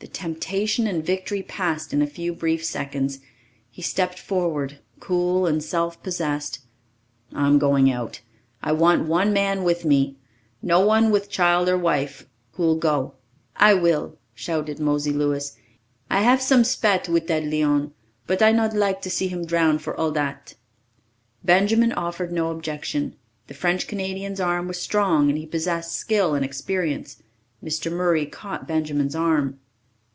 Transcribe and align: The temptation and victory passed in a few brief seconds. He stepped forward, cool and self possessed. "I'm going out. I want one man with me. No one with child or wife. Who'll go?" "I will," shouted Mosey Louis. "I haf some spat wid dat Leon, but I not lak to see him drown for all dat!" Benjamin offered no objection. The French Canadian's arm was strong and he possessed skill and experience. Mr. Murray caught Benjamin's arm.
The 0.00 0.08
temptation 0.08 0.86
and 0.86 1.04
victory 1.04 1.42
passed 1.42 1.92
in 1.92 2.00
a 2.00 2.06
few 2.06 2.32
brief 2.32 2.64
seconds. 2.64 3.18
He 3.70 3.82
stepped 3.82 4.18
forward, 4.18 4.78
cool 4.98 5.46
and 5.46 5.62
self 5.62 6.02
possessed. 6.02 6.60
"I'm 7.34 7.58
going 7.58 7.90
out. 7.92 8.22
I 8.62 8.72
want 8.72 9.06
one 9.08 9.30
man 9.34 9.62
with 9.62 9.84
me. 9.84 10.16
No 10.62 10.80
one 10.80 11.10
with 11.10 11.28
child 11.28 11.68
or 11.68 11.76
wife. 11.76 12.26
Who'll 12.52 12.76
go?" 12.78 13.16
"I 13.56 13.74
will," 13.74 14.16
shouted 14.32 14.80
Mosey 14.80 15.12
Louis. 15.12 15.54
"I 16.08 16.22
haf 16.22 16.40
some 16.40 16.64
spat 16.64 17.06
wid 17.06 17.26
dat 17.26 17.44
Leon, 17.44 17.92
but 18.26 18.40
I 18.40 18.52
not 18.52 18.72
lak 18.74 19.02
to 19.02 19.10
see 19.10 19.28
him 19.28 19.44
drown 19.44 19.78
for 19.78 19.94
all 19.94 20.12
dat!" 20.12 20.54
Benjamin 21.44 21.92
offered 21.92 22.32
no 22.32 22.50
objection. 22.50 23.16
The 23.48 23.54
French 23.54 23.86
Canadian's 23.86 24.40
arm 24.40 24.66
was 24.66 24.80
strong 24.80 25.28
and 25.28 25.36
he 25.36 25.44
possessed 25.44 25.94
skill 25.94 26.34
and 26.34 26.42
experience. 26.44 27.22
Mr. 27.62 27.92
Murray 27.92 28.24
caught 28.24 28.66
Benjamin's 28.66 29.14
arm. 29.14 29.60